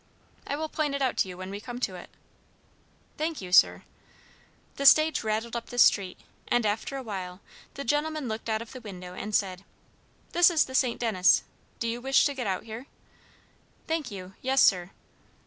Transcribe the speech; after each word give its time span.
I 0.47 0.55
will 0.55 0.67
point 0.67 0.95
it 0.95 1.01
out 1.03 1.15
to 1.17 1.27
you 1.27 1.37
when 1.37 1.51
we 1.51 1.59
come 1.61 1.79
to 1.81 1.93
it." 1.93 2.09
"Thank 3.19 3.39
you, 3.39 3.51
sir." 3.51 3.83
The 4.77 4.87
stage 4.87 5.23
rattled 5.23 5.55
up 5.55 5.67
the 5.67 5.77
street, 5.77 6.19
and 6.47 6.65
after 6.65 6.97
a 6.97 7.03
while 7.03 7.39
the 7.75 7.83
gentleman 7.83 8.27
looked 8.27 8.49
out 8.49 8.63
of 8.63 8.71
the 8.71 8.81
window 8.81 9.13
and 9.13 9.35
said: 9.35 9.63
"This 10.31 10.49
is 10.49 10.65
the 10.65 10.73
St. 10.73 10.99
Denis. 10.99 11.43
Do 11.79 11.87
you 11.87 12.01
wish 12.01 12.25
to 12.25 12.33
get 12.33 12.47
out 12.47 12.63
here?" 12.63 12.87
"Thank 13.87 14.09
you. 14.09 14.33
Yes, 14.41 14.59
sir." 14.63 14.89